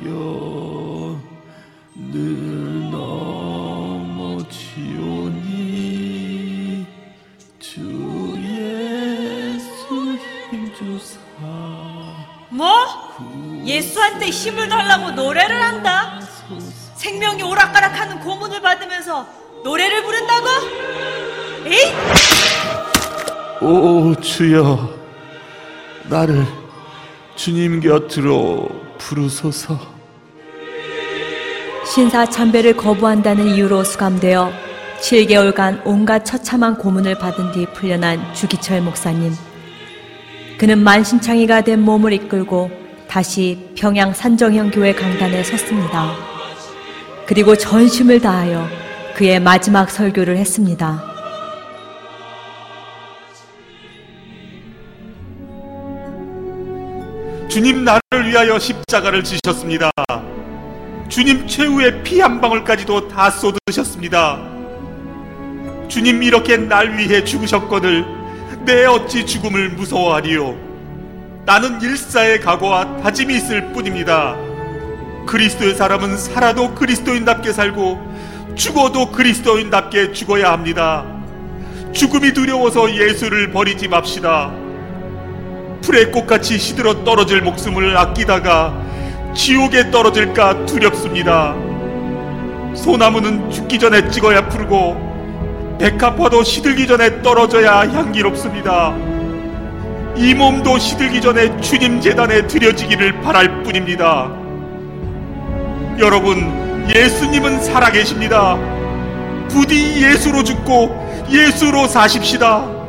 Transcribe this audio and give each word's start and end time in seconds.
주여 0.00 1.20
늘 1.94 2.90
넘어지오니 4.90 5.26
주 7.58 8.34
예수 8.38 10.16
힘주사 10.50 11.18
뭐? 12.48 12.70
예수한테 13.64 14.30
힘을 14.30 14.68
달라고 14.70 15.10
노래를 15.10 15.62
한다? 15.62 16.18
생명이 16.96 17.42
오락가락하는 17.42 18.20
고문을 18.20 18.62
받으면서 18.62 19.26
노래를 19.62 20.02
부른다고? 20.02 20.46
에이! 21.66 21.92
오 23.60 24.14
주여 24.14 24.98
나를 26.04 26.46
주님 27.36 27.80
곁으로 27.80 28.89
부르소서 29.00 29.78
신사 31.92 32.24
참배를 32.24 32.76
거부한다는 32.76 33.48
이유로 33.48 33.82
수감되어 33.82 34.52
7개월간 35.00 35.82
온갖 35.84 36.24
처참한 36.24 36.76
고문을 36.76 37.18
받은 37.18 37.52
뒤 37.52 37.66
풀려난 37.74 38.32
주기철 38.34 38.82
목사님. 38.82 39.32
그는 40.58 40.78
만신창이가 40.78 41.62
된 41.62 41.80
몸을 41.80 42.12
이끌고 42.12 42.70
다시 43.08 43.70
평양 43.76 44.12
산정형 44.12 44.70
교회 44.70 44.94
강단에 44.94 45.42
섰습니다. 45.42 46.14
그리고 47.26 47.56
전심을 47.56 48.20
다하여 48.20 48.68
그의 49.16 49.40
마지막 49.40 49.90
설교를 49.90 50.36
했습니다. 50.36 51.09
주님 57.50 57.84
나를 57.84 58.28
위하여 58.28 58.60
십자가를 58.60 59.24
지셨습니다. 59.24 59.90
주님 61.08 61.48
최후의 61.48 62.04
피 62.04 62.20
한 62.20 62.40
방울까지도 62.40 63.08
다 63.08 63.28
쏟으셨습니다. 63.28 64.38
주님 65.88 66.22
이렇게 66.22 66.56
날 66.56 66.96
위해 66.96 67.24
죽으셨거늘 67.24 68.04
내 68.64 68.84
어찌 68.84 69.26
죽음을 69.26 69.70
무서워하리요. 69.70 70.56
나는 71.44 71.82
일사의 71.82 72.40
각오와 72.40 72.98
다짐이 72.98 73.34
있을 73.34 73.72
뿐입니다. 73.72 74.36
그리스도의 75.26 75.74
사람은 75.74 76.18
살아도 76.18 76.72
그리스도인답게 76.76 77.52
살고 77.52 78.54
죽어도 78.54 79.10
그리스도인답게 79.10 80.12
죽어야 80.12 80.52
합니다. 80.52 81.04
죽음이 81.92 82.32
두려워서 82.32 82.94
예수를 82.94 83.50
버리지 83.50 83.88
맙시다. 83.88 84.52
풀의 85.90 86.12
꽃같이 86.12 86.56
시들어 86.56 87.02
떨어질 87.02 87.42
목숨을 87.42 87.96
아끼다가 87.96 88.72
지옥에 89.34 89.90
떨어질까 89.90 90.64
두렵습니다. 90.66 91.56
소나무는 92.76 93.50
죽기 93.50 93.76
전에 93.76 94.08
찍어야 94.08 94.48
푸르고 94.48 95.76
백합화도 95.80 96.44
시들기 96.44 96.86
전에 96.86 97.22
떨어져야 97.22 97.80
향기롭습니다. 97.90 98.94
이 100.16 100.32
몸도 100.32 100.78
시들기 100.78 101.20
전에 101.20 101.60
주님 101.60 102.00
재단에 102.00 102.46
드려지기를 102.46 103.20
바랄 103.22 103.64
뿐입니다. 103.64 104.30
여러분, 105.98 106.86
예수님은 106.88 107.62
살아계십니다. 107.62 108.56
부디 109.48 110.04
예수로 110.04 110.44
죽고 110.44 111.26
예수로 111.32 111.88
사십시다. 111.88 112.79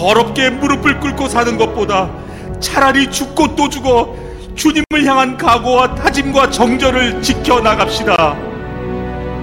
더럽게 0.00 0.48
무릎을 0.48 0.98
꿇고 0.98 1.28
사는 1.28 1.58
것보다 1.58 2.10
차라리 2.58 3.10
죽고 3.10 3.54
또 3.54 3.68
죽어 3.68 4.16
주님을 4.54 5.04
향한 5.04 5.36
각오와 5.36 5.94
다짐과 5.94 6.50
정절을 6.50 7.20
지켜나갑시다. 7.20 8.34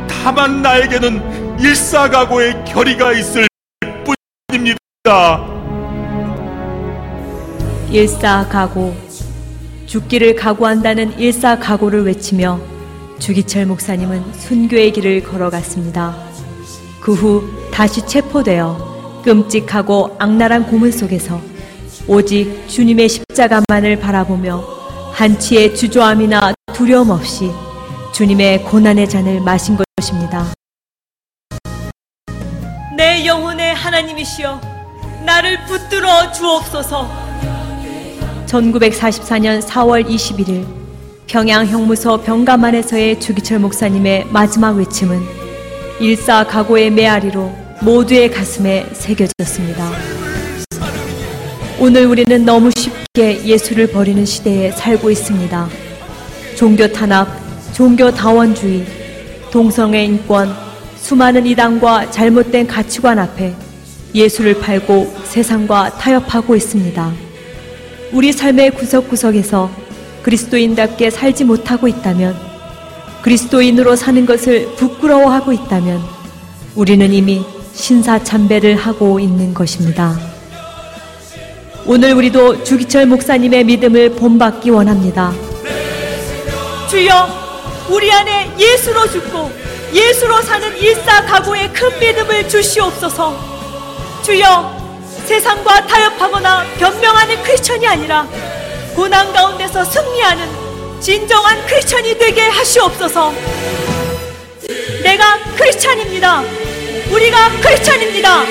다만 0.08 0.64
나에게는 0.64 1.60
일사각오의 1.60 2.66
결의가 2.66 3.14
있을 3.14 3.46
뿐입니다. 4.50 5.46
일사각오. 7.92 8.96
죽기를 9.86 10.36
각오한다는 10.36 11.20
일사각오를 11.20 12.04
외치며 12.06 12.60
주기철 13.20 13.68
목사님은 13.68 14.34
순교의 14.34 14.92
길을 14.92 15.24
걸어갔습니다. 15.24 16.16
그 17.00 17.14
후 17.14 17.44
다시 17.72 18.06
체포되어 18.06 18.97
끔찍하고 19.28 20.16
악랄한 20.20 20.68
고문 20.68 20.90
속에서 20.90 21.42
오직 22.08 22.66
주님의 22.70 23.10
십자가만을 23.10 24.00
바라보며 24.00 24.64
한치의 25.12 25.76
주저함이나 25.76 26.54
두려움 26.74 27.10
없이 27.10 27.52
주님의 28.14 28.64
고난의 28.64 29.10
잔을 29.10 29.42
마신 29.42 29.76
것입니다. 29.76 30.46
내 32.96 33.26
영혼의 33.26 33.76
하나님이시여 33.76 34.62
나를 35.26 35.66
붙들어 35.66 36.32
주옵소서 36.32 37.10
1944년 38.46 39.62
4월 39.62 40.08
21일 40.08 40.66
평양 41.28 41.68
형무소 41.68 42.22
병가만에서의 42.22 43.20
주기철 43.20 43.60
목사님의 43.60 44.28
마지막 44.32 44.78
외침은 44.78 45.22
일사각오의 46.00 46.92
메아리로 46.92 47.67
모두의 47.82 48.32
가슴에 48.32 48.88
새겨졌습니다. 48.94 49.92
오늘 51.80 52.08
우리는 52.08 52.44
너무 52.44 52.72
쉽게 52.76 53.46
예수를 53.46 53.88
버리는 53.88 54.26
시대에 54.26 54.72
살고 54.72 55.12
있습니다. 55.12 55.70
종교 56.56 56.92
탄압, 56.92 57.28
종교 57.74 58.10
다원주의, 58.12 58.84
동성애 59.52 60.06
인권, 60.06 60.52
수많은 60.96 61.46
이단과 61.46 62.10
잘못된 62.10 62.66
가치관 62.66 63.20
앞에 63.20 63.54
예수를 64.16 64.60
팔고 64.60 65.16
세상과 65.26 65.98
타협하고 66.00 66.56
있습니다. 66.56 67.14
우리 68.12 68.34
삶의 68.34 68.72
구석구석에서 68.72 69.70
그리스도인답게 70.24 71.12
살지 71.12 71.44
못하고 71.44 71.88
있다면, 71.88 72.36
그리스도인으로 73.22 73.96
사는 73.96 74.26
것을 74.26 74.76
부끄러워하고 74.76 75.54
있다면, 75.54 76.02
우리는 76.76 77.14
이미 77.14 77.46
신사참배를 77.78 78.76
하고 78.76 79.20
있는 79.20 79.54
것입니다. 79.54 80.20
오늘 81.86 82.14
우리도 82.14 82.64
주기철 82.64 83.06
목사님의 83.06 83.64
믿음을 83.64 84.10
본받기 84.16 84.72
원합니다. 84.72 85.32
주여 86.90 87.86
우리 87.90 88.12
안에 88.12 88.52
예수로 88.58 89.08
죽고 89.10 89.52
예수로 89.94 90.42
사는 90.42 90.76
일사각오의 90.78 91.72
큰 91.72 92.00
믿음을 92.00 92.50
주시옵소서 92.50 93.38
주여 94.24 94.76
세상과 95.26 95.88
타협하거나 95.88 96.66
변명하는 96.78 97.42
크리스천이 97.44 97.88
아니라 97.88 98.28
고난 98.96 99.32
가운데서 99.32 99.86
승리하는 99.86 100.46
진정한 101.00 101.66
크리스천이 101.66 102.18
되게 102.18 102.42
하시옵소서 102.42 103.34
내가 105.04 105.40
크리스천입니다 105.56 106.67
우리가 107.12 107.50
크리스천입니다. 107.62 108.44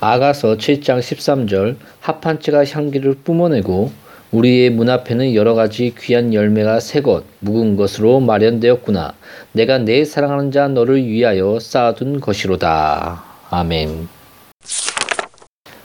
아가서 0.00 0.56
7장 0.56 0.98
13절 0.98 1.76
합한채가 2.00 2.64
향기를 2.64 3.14
뿜어내고 3.22 3.92
우리의 4.32 4.70
문 4.70 4.88
앞에는 4.88 5.34
여러 5.34 5.52
가지 5.52 5.94
귀한 5.98 6.32
열매가 6.32 6.80
새 6.80 7.02
것, 7.02 7.24
묵은 7.40 7.76
것으로 7.76 8.18
마련되었구나. 8.20 9.12
내가 9.52 9.76
내 9.76 10.06
사랑하는 10.06 10.50
자 10.50 10.68
너를 10.68 11.04
위하여 11.06 11.60
쌓아둔 11.60 12.18
것이로다. 12.18 13.22
아멘. 13.50 14.08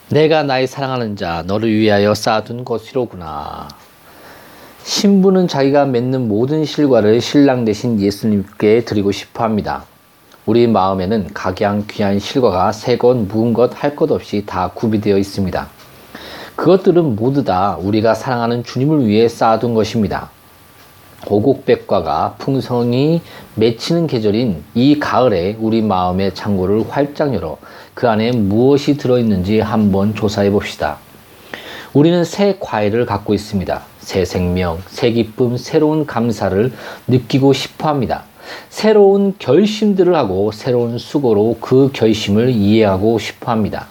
내가 0.09 0.43
나의 0.43 0.67
사랑하는 0.67 1.17
자 1.17 1.43
너를 1.45 1.69
위하여 1.69 2.13
쌓아둔 2.13 2.63
것이로구나. 2.63 3.67
신부는 4.85 5.49
자기가 5.49 5.85
맺는 5.85 6.29
모든 6.29 6.63
실과를 6.63 7.19
신랑 7.19 7.65
대신 7.65 7.99
예수님께 7.99 8.85
드리고 8.85 9.11
싶어 9.11 9.43
합니다. 9.43 9.83
우리 10.45 10.65
마음에는 10.67 11.31
각양 11.33 11.83
귀한 11.89 12.17
실과가 12.19 12.71
새 12.71 12.97
것, 12.97 13.17
묵은 13.17 13.51
것, 13.51 13.71
할 13.83 13.97
것 13.97 14.09
없이 14.09 14.45
다 14.45 14.71
구비되어 14.73 15.17
있습니다. 15.17 15.67
그것들은 16.57 17.15
모두 17.15 17.43
다 17.43 17.77
우리가 17.79 18.15
사랑하는 18.15 18.63
주님을 18.63 19.05
위해 19.05 19.29
쌓아둔 19.29 19.75
것입니다. 19.75 20.31
오곡백과가 21.27 22.35
풍성이 22.39 23.21
맺히는 23.55 24.07
계절인 24.07 24.63
이 24.73 24.99
가을에 24.99 25.55
우리 25.59 25.83
마음의 25.83 26.33
창고를 26.33 26.85
활짝 26.89 27.35
열어 27.35 27.57
그 27.93 28.09
안에 28.09 28.31
무엇이 28.31 28.97
들어있는지 28.97 29.59
한번 29.59 30.15
조사해 30.15 30.49
봅시다. 30.49 30.97
우리는 31.93 32.23
새 32.23 32.57
과일을 32.59 33.05
갖고 33.05 33.35
있습니다. 33.35 33.83
새 33.99 34.25
생명, 34.25 34.79
새 34.87 35.11
기쁨, 35.11 35.57
새로운 35.57 36.07
감사를 36.07 36.73
느끼고 37.07 37.53
싶어 37.53 37.87
합니다. 37.87 38.23
새로운 38.69 39.35
결심들을 39.37 40.15
하고 40.15 40.51
새로운 40.51 40.97
수고로 40.97 41.57
그 41.61 41.91
결심을 41.93 42.49
이해하고 42.49 43.19
싶어 43.19 43.51
합니다. 43.51 43.87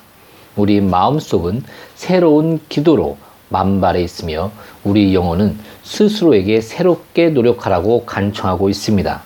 우리 0.56 0.80
마음속은 0.80 1.62
새로운 1.94 2.60
기도로 2.68 3.18
만발해 3.50 4.02
있으며 4.02 4.50
우리 4.82 5.14
영혼은 5.14 5.56
스스로에게 5.82 6.60
새롭게 6.60 7.28
노력하라고 7.28 8.04
간청하고 8.04 8.68
있습니다. 8.68 9.22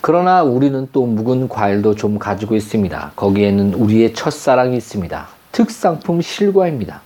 그러나 0.00 0.42
우리는 0.42 0.88
또 0.92 1.06
묵은 1.06 1.48
과일도 1.48 1.96
좀 1.96 2.18
가지고 2.18 2.54
있습니다. 2.54 3.12
거기에는 3.16 3.74
우리의 3.74 4.14
첫사랑이 4.14 4.76
있습니다. 4.76 5.28
특상품 5.50 6.20
실과입니다. 6.22 7.00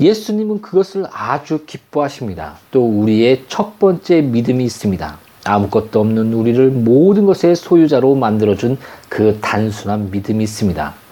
예수님은 0.00 0.60
그것을 0.60 1.06
아주 1.12 1.64
기뻐하십니다. 1.64 2.56
또 2.70 2.84
우리의 2.84 3.44
첫 3.48 3.78
번째 3.78 4.22
믿음이 4.22 4.64
있습니다. 4.64 5.18
아무것도 5.44 6.00
없는 6.00 6.32
우리를 6.32 6.70
모든 6.70 7.24
것의 7.26 7.54
소유자로 7.54 8.16
만들어준 8.16 8.78
그 9.08 9.38
단순한 9.40 10.10
믿음이 10.10 10.42
있습니다. 10.42 11.05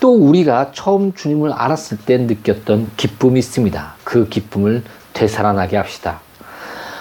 또 0.00 0.14
우리가 0.14 0.72
처음 0.72 1.12
주님을 1.12 1.52
알았을 1.52 1.98
때 1.98 2.16
느꼈던 2.16 2.92
기쁨이 2.96 3.38
있습니다. 3.38 3.94
그 4.02 4.28
기쁨을 4.28 4.82
되살아나게 5.12 5.76
합시다. 5.76 6.20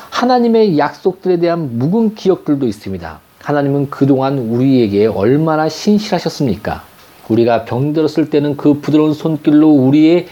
하나님의 0.10 0.78
약속들에 0.78 1.40
대한 1.40 1.80
묵은 1.80 2.16
기억들도 2.16 2.68
있습니다. 2.68 3.20
하나님은 3.42 3.90
그동안 3.90 4.38
우리에게 4.38 5.06
얼마나 5.08 5.70
신실하셨습니까? 5.70 6.84
우리가 7.30 7.64
병들었을 7.64 8.30
때는 8.30 8.58
그 8.58 8.82
부드러운 8.82 9.14
손길로 9.14 9.70
우리의 9.70 10.28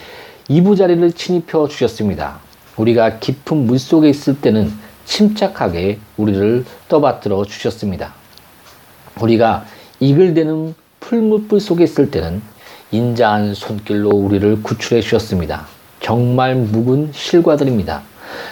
이부자리를 0.49 1.13
침입해 1.13 1.67
주셨습니다. 1.69 2.39
우리가 2.75 3.19
깊은 3.19 3.65
물 3.65 3.79
속에 3.79 4.09
있을 4.09 4.41
때는 4.41 4.71
침착하게 5.05 5.99
우리를 6.17 6.65
떠받들어 6.89 7.45
주셨습니다. 7.45 8.13
우리가 9.21 9.65
이글대는 10.01 10.75
풀무불 10.99 11.61
속에 11.61 11.85
있을 11.85 12.11
때는 12.11 12.41
인자한 12.91 13.53
손길로 13.53 14.09
우리를 14.09 14.63
구출해 14.63 15.01
주셨습니다. 15.01 15.65
정말 15.99 16.55
묵은 16.55 17.11
실과들입니다. 17.11 18.01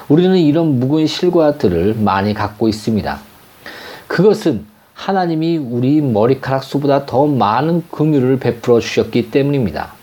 우리는 0.10 0.36
이런 0.38 0.80
묵은 0.80 1.08
실과들을 1.08 1.96
많이 1.96 2.34
갖고 2.34 2.68
있습니다. 2.68 3.20
그것은 4.08 4.66
하나님이 4.94 5.58
우리 5.58 6.02
머리카락 6.02 6.64
수보다 6.64 7.06
더 7.06 7.28
많은 7.28 7.84
긍휼을 7.92 8.40
베풀어 8.40 8.80
주셨기 8.80 9.32
때문입니다. 9.32 9.94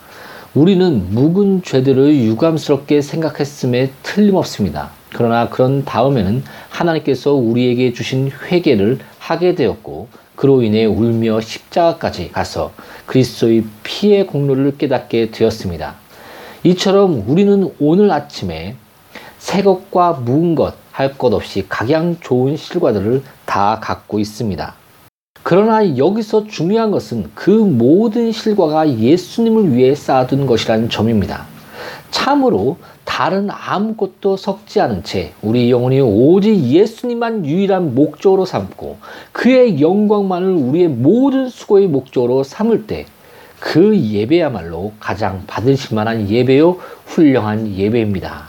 우리는 0.54 1.14
묵은 1.14 1.62
죄들을 1.62 2.14
유감스럽게 2.14 3.00
생각했음에 3.00 3.90
틀림없습니다. 4.02 4.90
그러나 5.14 5.48
그런 5.48 5.84
다음에는 5.84 6.42
하나님께서 6.68 7.32
우리에게 7.32 7.92
주신 7.92 8.30
회개를 8.30 8.98
하게 9.18 9.54
되었고 9.54 10.08
그로 10.42 10.60
인해 10.64 10.86
울며 10.86 11.40
십자가까지 11.40 12.32
가서 12.32 12.72
그리스도의 13.06 13.62
피의 13.84 14.26
공로를 14.26 14.76
깨닫게 14.76 15.30
되었습니다. 15.30 15.94
이처럼 16.64 17.22
우리는 17.28 17.72
오늘 17.78 18.10
아침에 18.10 18.74
새 19.38 19.62
것과 19.62 20.14
묵은 20.14 20.56
것 20.56 20.82
할 20.90 21.16
것 21.16 21.32
없이 21.32 21.64
각양 21.68 22.16
좋은 22.20 22.56
실과들을 22.56 23.22
다 23.46 23.78
갖고 23.80 24.18
있습니다. 24.18 24.74
그러나 25.44 25.96
여기서 25.96 26.48
중요한 26.48 26.90
것은 26.90 27.30
그 27.36 27.50
모든 27.50 28.32
실과가 28.32 28.98
예수님을 28.98 29.74
위해 29.74 29.94
쌓아둔 29.94 30.46
것이라는 30.46 30.90
점입니다. 30.90 31.46
참으로 32.10 32.78
다른 33.12 33.50
아무것도 33.50 34.38
섞지 34.38 34.80
않은 34.80 35.04
채 35.04 35.34
우리 35.42 35.70
영혼이 35.70 36.00
오직 36.00 36.56
예수님만 36.56 37.44
유일한 37.44 37.94
목적으로 37.94 38.46
삼고 38.46 38.98
그의 39.32 39.82
영광만을 39.82 40.48
우리의 40.48 40.88
모든 40.88 41.50
수고의 41.50 41.88
목적으로 41.88 42.42
삼을 42.42 42.86
때 42.86 43.06
그 43.62 43.96
예배야말로 43.96 44.92
가장 44.98 45.44
받으실 45.46 45.94
만한 45.94 46.28
예배요 46.28 46.78
훌륭한 47.06 47.72
예배입니다. 47.72 48.48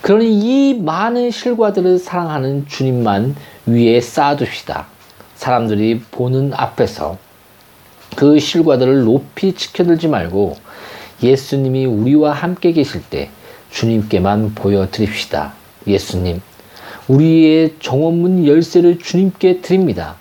그러니 0.00 0.30
이 0.30 0.74
많은 0.74 1.32
실과들을 1.32 1.98
사랑하는 1.98 2.68
주님만 2.68 3.34
위에 3.66 4.00
쌓아둡시다. 4.00 4.86
사람들이 5.34 6.02
보는 6.12 6.52
앞에서 6.54 7.18
그 8.14 8.38
실과들을 8.38 9.02
높이 9.02 9.52
지켜들지 9.52 10.06
말고 10.06 10.56
예수님이 11.20 11.86
우리와 11.86 12.30
함께 12.32 12.70
계실 12.70 13.02
때 13.10 13.28
주님께만 13.76 14.54
보여드립시다. 14.54 15.52
예수님, 15.86 16.40
우리의 17.08 17.74
정원문 17.78 18.46
열쇠를 18.46 18.98
주님께 18.98 19.60
드립니다. 19.60 20.16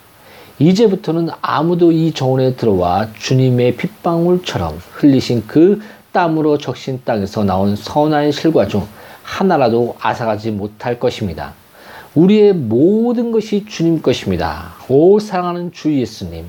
이제부터는 0.59 1.29
아무도 1.41 1.93
이 1.93 2.11
정원에 2.11 2.55
들어와 2.55 3.07
주님의 3.17 3.77
핏방울처럼 3.77 4.81
흘리신 4.91 5.45
그 5.47 5.81
땀으로 6.11 6.57
적신 6.57 7.01
땅에서 7.05 7.45
나온 7.45 7.77
선한 7.77 8.33
실과 8.33 8.67
중 8.67 8.85
하나라도 9.23 9.95
앗아가지 10.01 10.51
못할 10.51 10.99
것입니다. 10.99 11.53
우리의 12.13 12.53
모든 12.53 13.31
것이 13.31 13.65
주님 13.65 14.01
것입니다. 14.01 14.73
오 14.89 15.17
사랑하는 15.19 15.71
주 15.71 15.93
예수님, 15.93 16.45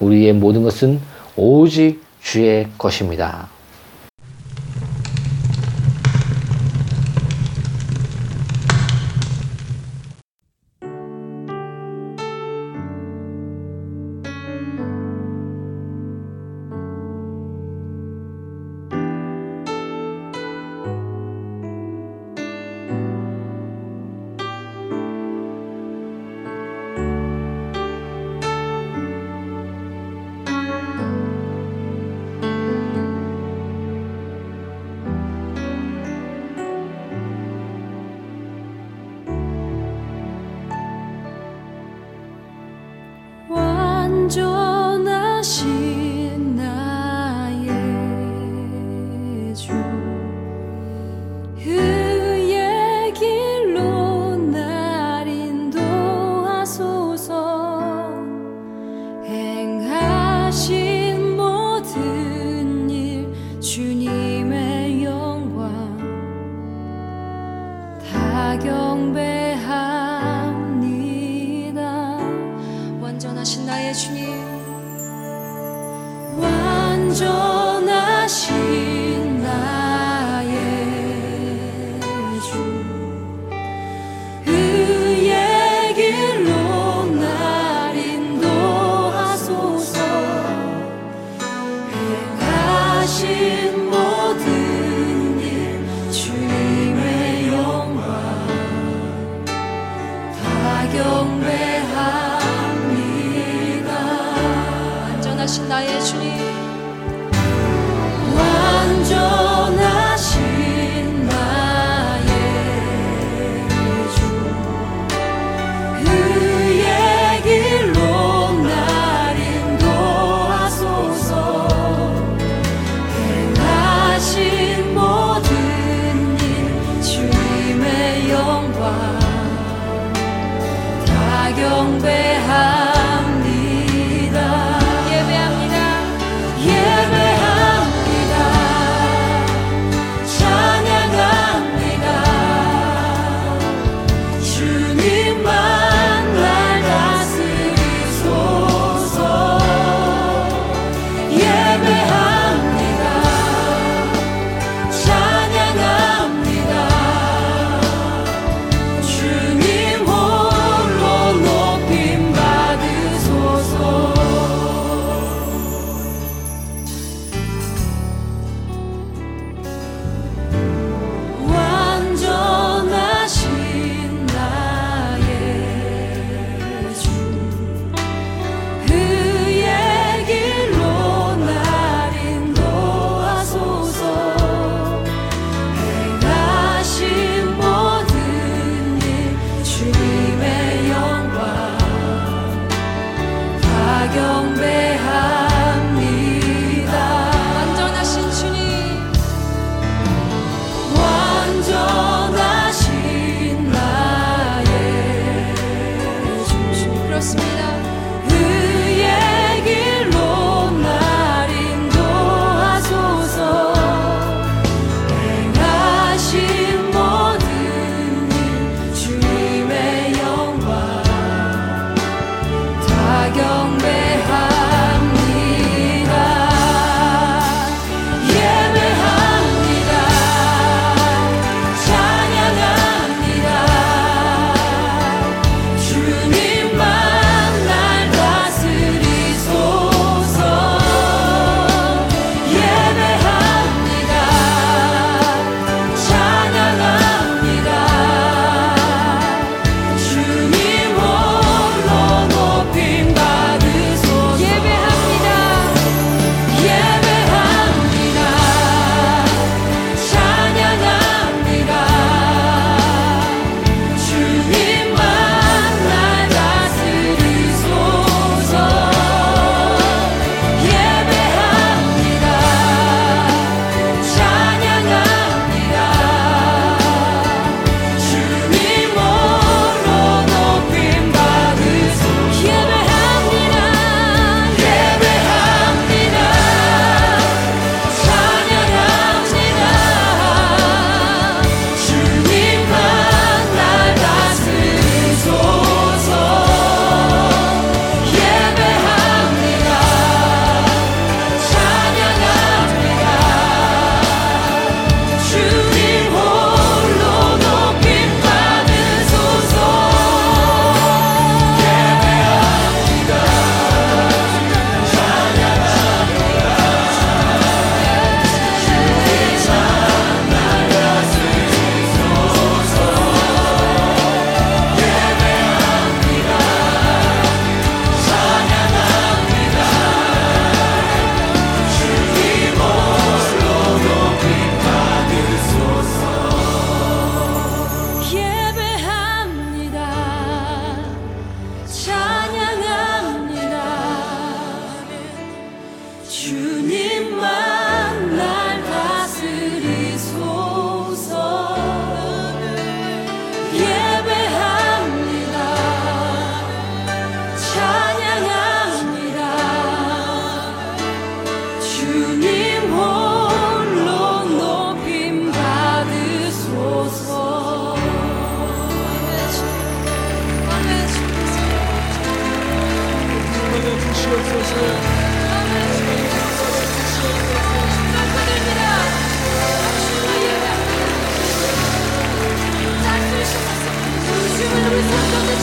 우리의 0.00 0.32
모든 0.32 0.62
것은 0.62 0.98
오직 1.36 2.02
주의 2.22 2.66
것입니다. 2.78 3.48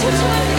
What's 0.06 0.22
wrong? 0.22 0.55